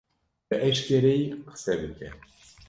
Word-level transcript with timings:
Bi 0.47 0.55
eşkereyî 0.67 1.25
qise 1.49 1.73
bike! 1.81 2.09